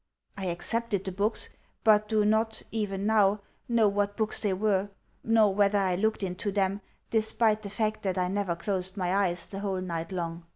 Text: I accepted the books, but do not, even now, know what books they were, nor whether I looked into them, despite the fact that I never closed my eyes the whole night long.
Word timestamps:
I 0.35 0.45
accepted 0.45 1.03
the 1.03 1.11
books, 1.11 1.49
but 1.83 2.07
do 2.07 2.25
not, 2.25 2.63
even 2.71 3.05
now, 3.05 3.41
know 3.69 3.87
what 3.87 4.17
books 4.17 4.39
they 4.39 4.51
were, 4.51 4.89
nor 5.23 5.53
whether 5.53 5.77
I 5.77 5.93
looked 5.93 6.23
into 6.23 6.51
them, 6.51 6.81
despite 7.11 7.61
the 7.61 7.69
fact 7.69 8.01
that 8.01 8.17
I 8.17 8.27
never 8.27 8.55
closed 8.55 8.97
my 8.97 9.13
eyes 9.15 9.45
the 9.45 9.59
whole 9.59 9.79
night 9.79 10.11
long. 10.11 10.47